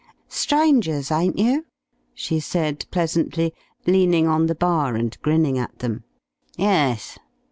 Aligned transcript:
"Strangers, 0.33 1.11
ain't 1.11 1.37
you?" 1.37 1.63
she 2.15 2.39
said, 2.39 2.87
pleasantly, 2.89 3.53
leaning 3.85 4.25
on 4.27 4.47
the 4.47 4.55
bar 4.55 4.95
and 4.95 5.15
grinning 5.21 5.59
at 5.59 5.77
them. 5.77 6.05
"Yus." 6.57 7.19